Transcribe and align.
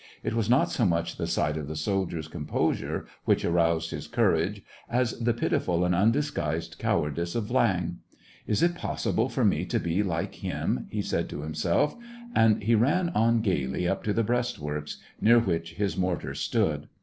It 0.23 0.33
was 0.33 0.49
not 0.49 0.71
so 0.71 0.83
much 0.83 1.17
the 1.17 1.27
sight 1.27 1.57
of 1.57 1.67
the 1.67 1.75
soldiers' 1.75 2.27
composure 2.27 3.05
which 3.25 3.45
aroused 3.45 3.91
his 3.91 4.07
cour 4.07 4.35
age 4.35 4.63
as 4.89 5.11
the 5.19 5.31
pitiful 5.31 5.85
and 5.85 5.93
undisguised 5.93 6.77
cowardice 6.79 7.35
of 7.35 7.43
Viang. 7.45 7.97
Is 8.47 8.63
it 8.63 8.73
possible 8.73 9.29
for 9.29 9.45
me 9.45 9.63
to 9.65 9.79
be 9.79 10.01
like 10.01 10.33
him?" 10.33 10.87
SEVASTOPOL 10.91 10.91
IN 10.91 10.91
AUGUST. 10.91 10.91
253 10.91 10.97
he 10.97 11.01
said 11.03 11.29
to 11.29 12.33
himself, 12.33 12.33
and 12.33 12.63
he 12.63 12.73
ran 12.73 13.09
on 13.09 13.41
gayly 13.41 13.87
up 13.87 14.01
to 14.05 14.11
the 14.13 14.23
breastworks, 14.23 14.97
near 15.21 15.37
which 15.37 15.73
his 15.75 15.95
mortars 15.95 16.39
stood. 16.39 16.87